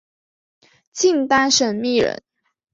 [0.91, 2.23] 契丹审密人。